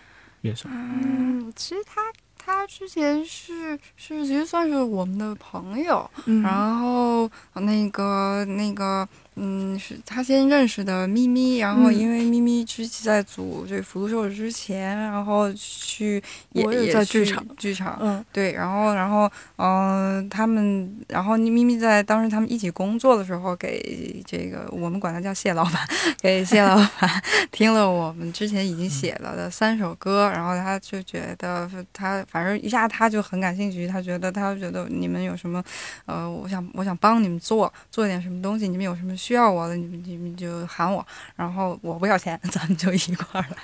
[0.42, 0.68] 乐手？
[0.70, 2.02] 嗯，其实他
[2.36, 9.08] 他之前是是其实算是我们的朋友，嗯然后那个那个
[9.40, 16.22] 嗯，是他先认识的咪咪，然后嗯因为咪咪之前在组这福禄寿之前，然后去
[16.52, 17.96] 也我也在剧场剧场。
[18.00, 25.74] 嗯对，然后，然后，嗯、他们，然后咪咪在当时他们一起工作的时候，给这个我们管他叫谢老板，
[26.20, 27.22] 给谢老板
[27.52, 35.62] 听了我们之前已经写了的三首歌，然后他就觉得他反正一下他就很感兴趣，他觉得他觉得你们有什么，
[36.06, 41.04] 呃，我想我想帮你们做做点什么东西，你们有什么需要我的，你们你们就喊我，
[41.36, 43.56] 然后我不要钱， 咱们就一块儿来，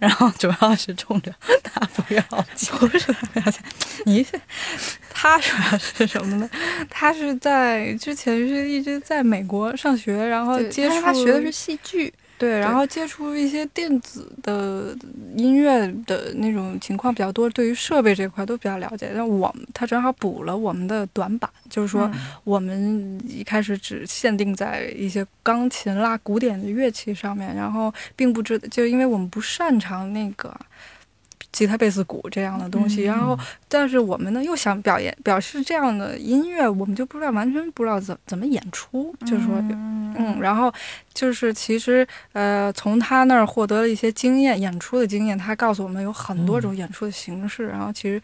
[0.00, 2.22] 然后主要是冲着他不要
[2.54, 3.62] 钱，不是他不要钱，
[4.04, 4.40] 你是
[5.10, 6.50] 他主要是什么呢？
[6.88, 14.96] 他是在之前是一直在美国上学，然后接触他他学的是戏剧，对，然后接触一些电子的
[15.36, 19.10] 音乐的那种情况比较多，对于设备这块都比较了解。
[19.12, 30.56] 但我们他正好补了我们的短板，就是说嗯我们一开始只限定在一些钢琴啦、古典的乐器上面，然后并不知就因为我们不擅长那个。
[31.50, 40.72] 吉他、贝斯、鼓这样的东西，嗯然后，但是我们呢又想表演表示这样的音乐，我们就不知道完全不知道怎怎么演出，就是说嗯嗯，然后
[41.12, 45.36] 就是其实呃，从他那儿获得了一些经验，演出的经验。
[45.38, 48.20] 他告诉我们有很多种演出的形式，然后其实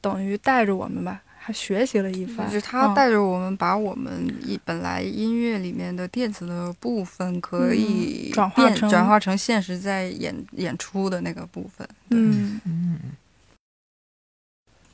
[0.00, 2.46] 等于带着我们吧，还学习了一番。
[2.46, 11.88] 就是他嗯带着我们把我们一本来音乐里面的电子的部分可以嗯转化成转化成现实在演演出的那个部分。
[12.10, 12.98] 嗯嗯，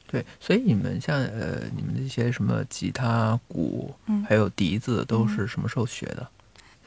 [0.07, 6.29] 对，所以你们像呃，你们那些什么吉他、鼓，嗯还有笛子，都是什么时候学的？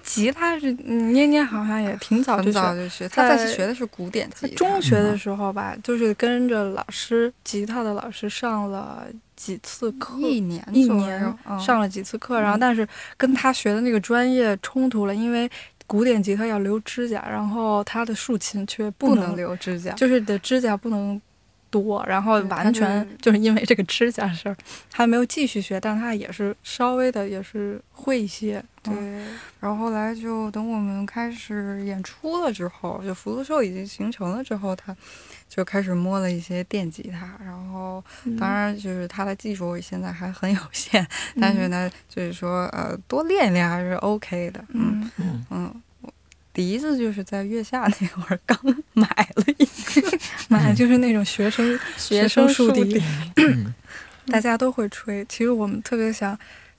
[0.07, 4.55] 吉他是嗯捏捏好像也挺早就学早就学，他学的是古典吉他。
[4.55, 11.19] 中学的时候吧，就是跟着老师吉他的老师上了几次课，一年一年
[11.59, 15.49] 上了几次课，然后嗯但是跟他学的那个专业冲突了，因为
[15.85, 19.91] 古典吉他要留指甲，然后他的竖琴却能不能留指甲。
[19.91, 21.21] 就是的指甲不能
[21.69, 24.55] 多，然后完全就是因为这个指甲事儿，
[24.91, 34.95] 他没有继续学，但他也是稍微的也是会一些，对嗯，然后后来就等我们开始演出了之后，就福禄寿已经形成了之后，他
[35.49, 38.03] 就开始摸了一些电吉他，然后
[38.39, 41.05] 当然就是他的技术现在还很有限，
[41.39, 45.81] 但是呢，就是说呃多练一练还是 OK 的，嗯嗯，嗯，嗯。
[46.57, 48.59] 我笛子就是在月下那会儿刚
[48.93, 52.99] 买了一个买的就是那种学生学生竖笛，
[53.35, 53.73] 嗯
[54.27, 55.23] 大家都会吹。
[55.29, 56.37] 其实我们特别想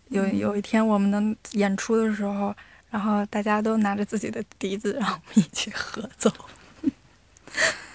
[0.08, 2.52] 有嗯有一天我们能演出的时候，
[2.90, 6.28] 然后大家都拿着自己的笛子，然后我们一起合奏。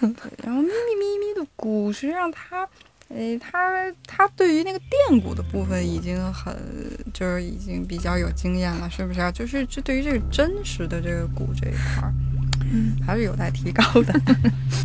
[0.42, 2.66] 然后咪咪咪咪的鼓，实际上它，
[3.14, 6.54] 诶，他他对于那个电鼓的部分已经很，
[7.12, 9.30] 就是已经比较有经验了，是不是啊？
[9.30, 12.12] 就是这对于这个真实的这个鼓这一块儿，
[12.72, 14.12] 嗯，还是有待提高的。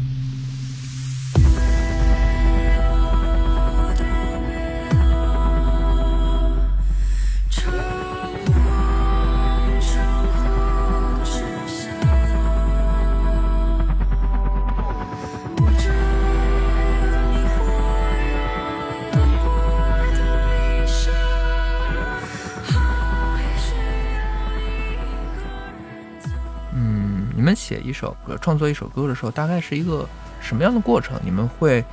[27.69, 30.09] 写一首歌、创作一首歌的时候，大概是一个
[30.41, 31.19] 什么样的过程？
[31.23, 31.85] 你们会，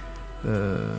[0.42, 0.94] 呃，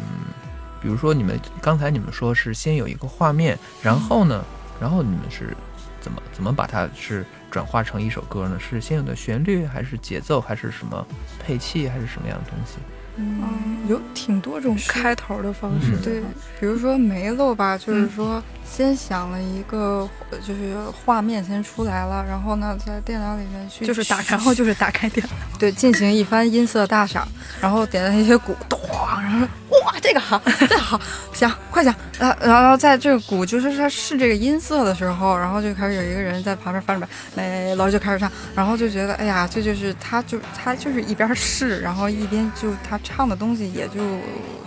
[0.80, 4.46] 比如说你们刚才你们说是先有一个画面，然后呢，
[4.80, 5.58] 然后你们是
[6.00, 8.60] 怎么怎么把它是转化成一首歌呢？
[8.60, 11.04] 是先有的旋律，还是节奏，还是什么
[11.44, 12.78] 配器，还是什么样的东西？
[13.18, 15.98] 嗯，有挺多种开头的方式。
[16.04, 16.22] 对，
[16.60, 25.34] 比如说梅漏吧，就是说先想了一个，呃就是画面先出来了，然后呢，在电脑里面去就是打开，然后就是打开电脑。
[25.58, 27.28] 对进行一番音色大赏，
[27.60, 28.80] 然后点了一些鼓，咚，
[29.20, 29.48] 然后说
[29.88, 31.00] 哇这个好，这好，
[31.34, 44.02] 行快讲，然后然后在这个鼓就是他试这个音色的时候，然后就开始有一个人在旁边翻着白，梅楼就开始唱，然后就觉得哎呀，这就是他就他就是一边试，然后一边就他唱的东西也就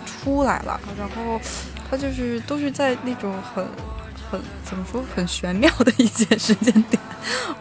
[0.07, 1.39] 出来了，然后
[1.87, 3.63] 他就是都是在那种很。
[4.31, 7.01] 很怎么说很玄妙的一些时间点，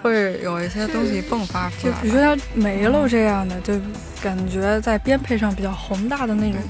[0.00, 1.92] 会有一些东西迸发出来。
[1.92, 3.74] 就比如说像梅漏这样的，就
[4.22, 6.60] 感觉在编配上比较宏大的那种，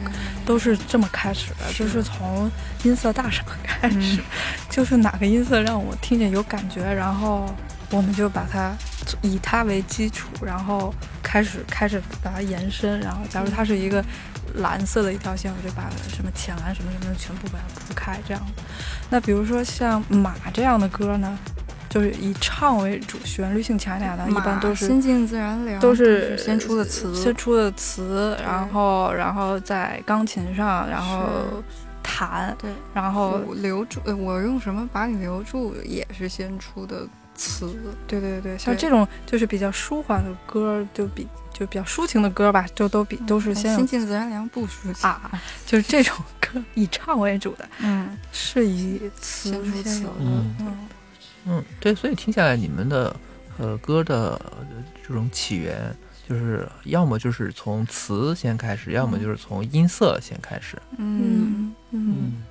[0.47, 2.51] 都是这么开始的，就是从
[2.83, 4.21] 音色大赏开始，
[4.71, 7.55] 就是哪个音色让我听见有感觉，然后
[7.91, 8.73] 我们就把它
[9.21, 14.03] 以它为基础，然后开始开始把它延伸，然后假如它是一个
[14.57, 18.43] 蓝色的一条线，我就把什么浅蓝什么什么全部把它铺开，这样。
[19.09, 21.39] 那比如说像马这样的歌呢，
[21.89, 31.63] 就是以唱为主，旋律性强一点的，一般都是心静自然凉，都是是先出的词，先出的词，然后然后在钢琴上，然后
[32.03, 37.75] 弹，对，然后留住，呃我用什么把你留住，也是先出的词，
[38.07, 41.27] 对对对，像这种就是比较舒缓的歌，就比
[41.61, 45.31] 就比较抒情的歌吧，就都比都是先有心静自然凉不抒情，啊，
[45.67, 50.89] 就是这种歌以唱为主的，嗯，是以词先出词的，嗯嗯。
[51.45, 53.15] 嗯，对，所以听下来你们的
[53.59, 54.67] 呃歌的呃
[55.07, 55.95] 这种起源，
[56.27, 60.81] 就是要么就是从词先开始，要么就是从音色先开始。
[60.97, 62.43] 嗯，嗯。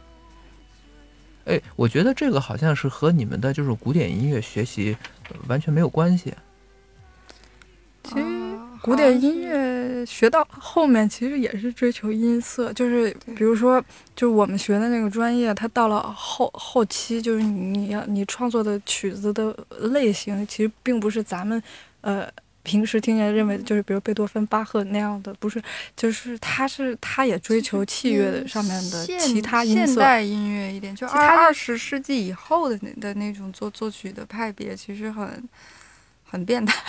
[1.46, 4.96] 哎，我觉得这个好像是和你们的就是古典音乐学习、
[5.30, 6.32] 呃完全没有关系。
[8.82, 13.84] 古典音乐学到后面，其实也是追求音色，就是比如说，
[14.16, 19.56] 就是我们学的那个专业，它到了后后期，就是你你要你创作的曲子的
[19.92, 21.62] 类型，其实并不是咱们
[22.02, 22.28] 呃
[22.64, 25.62] 平时听见认为就是比如贝多芬、巴赫那样的，不是，
[25.96, 35.44] 就是他是他也追求器乐的上面的其他音色，现代音乐一点，就他二二十世纪以后的那的那种作作曲的派别，其实很
[36.24, 36.82] 很变态，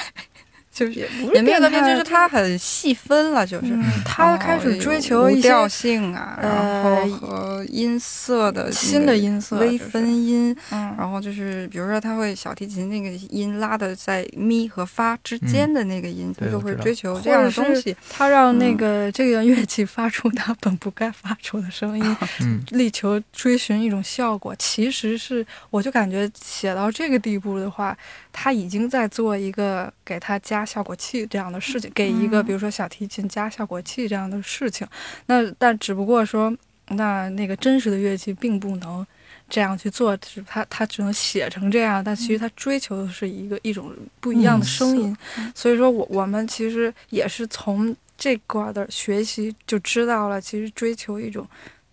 [0.72, 3.66] 就是也不也没有变态，就是它很细分了，就是。
[3.72, 17.96] 嗯，他开始追求一些无调性啊，然呃后和音色的新的音色微分音，嗯然后就是比如说他会小提琴那个音拉的在咪和发之间的那个音，他就会追求这样的东西。
[18.08, 24.54] 他让那嗯个这个乐器发出它 本不该发出的声音， 嗯，力求追寻一种效果。
[24.58, 27.96] 其实是，我就感觉写到这个地步的话，
[28.32, 34.86] 他已经在做一个给他加效果器这样的事情，给一个嗯比如说小提琴加效果器这样的事情。
[35.26, 36.56] 那但只不过说，
[36.88, 39.06] 那那个真实的乐器并不能。
[39.52, 51.44] 这样去做，是它它只能写成这样，但其实它追求的是一个一种不一样的声音，嗯所以说我我们其实也是从这块儿的学习就知道了，其实追求一种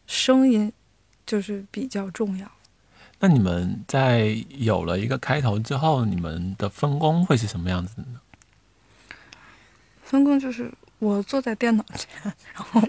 [0.05, 0.71] 声音
[1.25, 2.47] 就是比较重要。
[3.17, 8.19] 那你们在有了一个开头之后，你们的分工会是什么样子的呢？
[10.09, 12.09] 分工就是我坐在电脑前，
[12.53, 12.81] 然后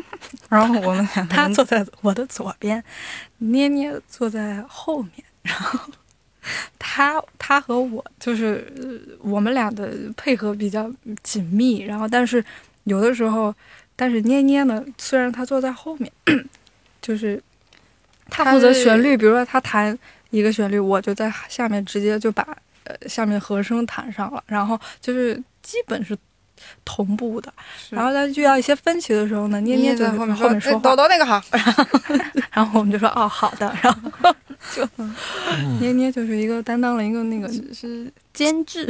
[0.49, 2.83] 然后我们两个人他坐在我的左边，
[3.39, 5.13] 捏捏坐在后面，
[5.43, 5.79] 然后
[6.79, 10.91] 他他和我就是呃我们俩的配合比较
[11.23, 12.43] 紧密，然后但是
[12.85, 13.55] 有的时候，
[13.97, 16.11] 但是捏捏呢，虽然他坐在后面，
[17.03, 17.43] 就是
[18.31, 19.99] 他负责旋律，比如说他弹
[20.31, 26.17] 一个旋律，我就在下面直接就把呃下面和声弹上了，然后就是基本是
[26.85, 27.53] 同步的。
[27.91, 30.79] 然后在遇到一些分歧的时候呢，捏捏就在后面后面说话。
[30.79, 31.43] 哎抖，抖那个好，
[32.53, 34.35] 然后我们就说哦好的，然后
[34.75, 34.87] 就
[35.81, 38.87] 捏捏就是一个担当了一个那个，是监制，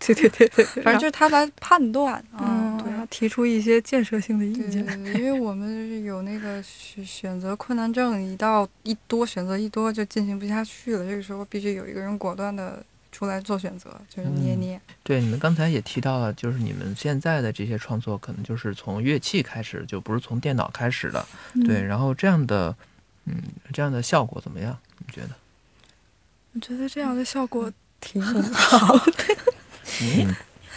[0.00, 0.82] 对对对对，对。
[0.82, 2.14] 反正就是他来判断。
[2.32, 4.84] 啊，对然后提出一些建设性的意见。
[4.84, 12.82] 对，因为我们有那个选选择困难症，一到一多选择一多就进行不下去了，这个时候必须有一个人果断的
[13.14, 14.80] 出来做选择，就是捏嗯捏。
[15.04, 21.24] 对，你们刚才也提到了，就是你们现在的这些创作，可能就是从乐器开始，就不是从电脑开始的。
[21.64, 22.74] 对，嗯，然后这样的，
[23.26, 23.34] 嗯，
[23.72, 24.76] 这样的效果怎么样？
[24.98, 25.30] 你觉得？
[26.54, 29.12] 我觉得这样的效果挺好的，
[30.02, 30.18] 嗯，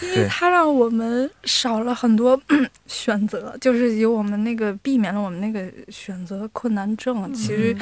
[0.02, 2.40] 因为对它让我们少了很多
[2.88, 7.34] 选择，就是有我们那个避免了我们那个选择困难症。
[7.34, 7.78] 其实，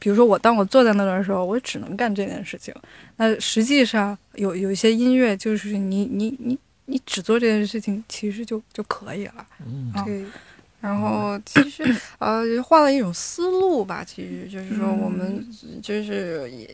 [0.00, 2.74] 比如说我当我坐在那儿的时候，我只能干这件事情。
[3.16, 9.46] 那实际上有有一些音乐，就是你你你你只做这件事情，其实就就可以了。
[9.66, 10.24] 嗯啊对，
[10.80, 11.82] 然后其实
[12.18, 15.46] 呃换了一种思路吧，其实就是说我们
[15.82, 16.68] 就是也。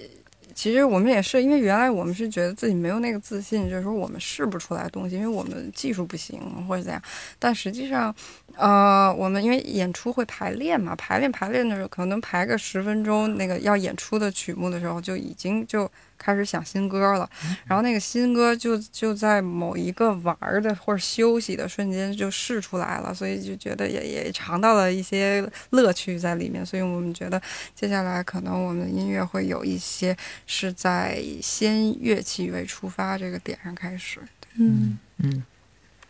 [0.54, 7.02] 其实我们也是，因为原来我们是觉得自己没有那个自信，就是说我们试不出来东西，因为我们技术不行或者怎样。
[7.38, 8.14] 但实际上，
[8.56, 15.90] 呃，我们因为演出会排练嘛，排练排练的时候，可能排个十分钟，那个要演出的曲目的时候，就已经就。
[16.18, 17.28] 开始想新歌了，
[17.64, 27.40] 然后那个新歌就就在某一个玩的或者休息的瞬间就试出来了，所以就觉得也也尝到了一些乐趣在里面，所以我们觉得
[27.74, 34.20] 接下来可能我们的音乐会有一些是在先乐器为出发这个点上开始。
[34.56, 34.98] 嗯。
[35.18, 35.44] 嗯，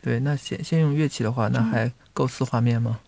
[0.01, 3.01] 对，那先先用乐器的话，那还构思画面吗？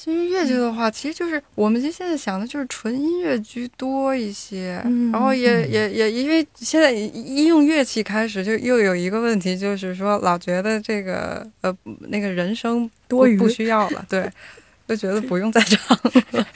[0.00, 11.76] 新音乐剧的话，其实就是我们现在想的就是纯音乐居多一些，嗯然后也也也因为现在一用乐器开始，就又有一个问题，就是说老觉得这个呃
[12.10, 14.30] 那个人声多余不需要了，对，
[14.86, 16.46] 就觉得不用再唱了。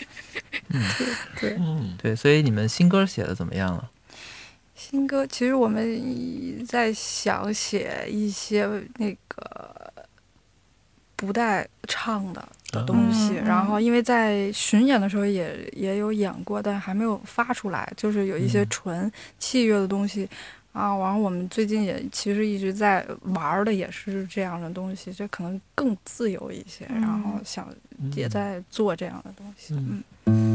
[1.40, 3.90] 对，嗯，对，所以你们新歌写的怎么样了？
[4.76, 8.68] 新歌其实我们在想写一些
[8.98, 9.92] 那个
[11.16, 20.28] 不带唱的的东西，然后因为在巡演的时候也也有演过，但还没有发出来，就是有一些嗯纯器乐的东西。
[20.72, 27.68] 啊，然后我们最近也其实一直在玩儿的也是这样的东西，这可能更自由一些，然后想
[28.16, 29.74] 也在做这样的东西。
[29.74, 30.51] 嗯嗯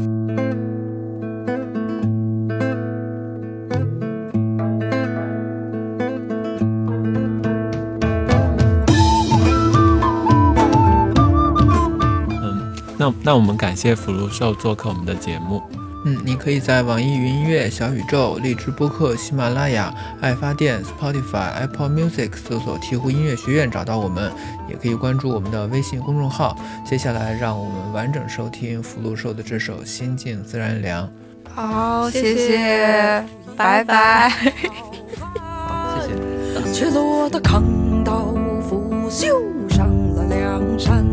[13.08, 15.62] 那那我们感谢福禄寿做客我们的节目。
[16.04, 24.32] 嗯，你可以在网易云音乐、小宇宙、荔枝播客、喜马拉雅、爱发电、Spotify、Apple Music 搜索“鹈鹕音乐学院”找到我们，
[24.68, 26.56] 也可以关注我们的微信公众号。
[26.86, 31.04] 接下来，让我们完整收听福禄寿的这首《心静自然凉》。
[31.52, 33.24] 好，谢谢谢
[33.56, 34.30] 拜拜。
[35.18, 36.12] 好，谢
[36.62, 36.72] 谢。
[36.72, 39.26] 赤裸 的扛刀拂袖
[39.68, 41.04] 上了梁山，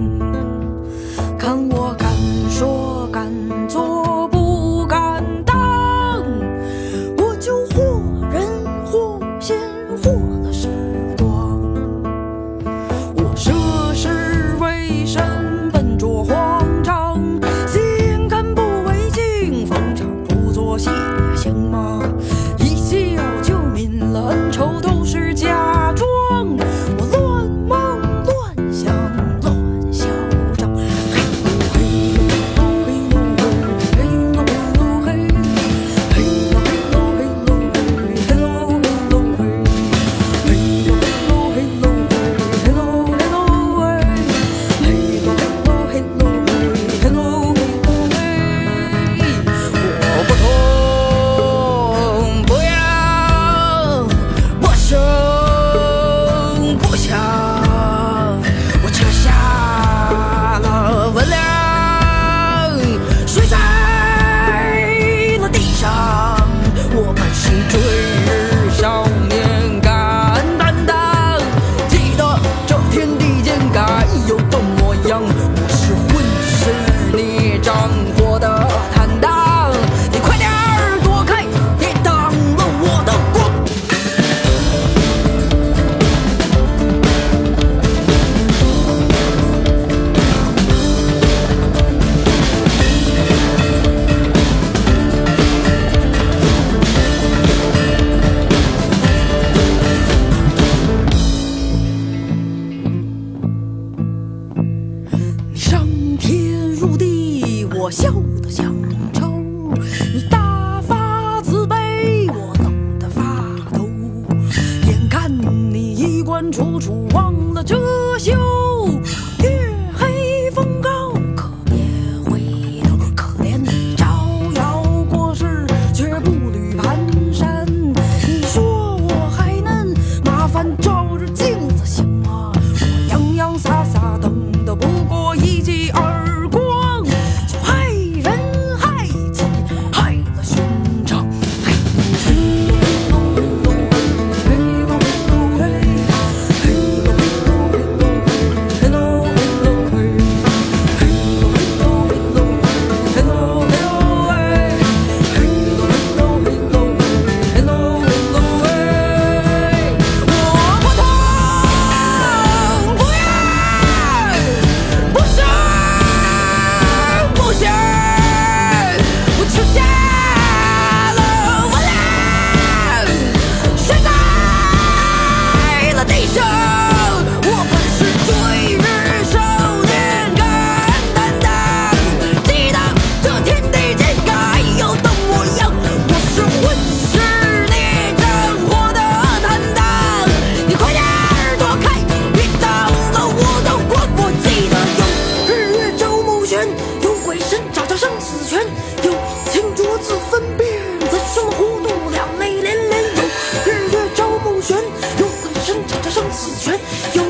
[206.35, 206.77] 死绝。
[207.13, 207.24] 有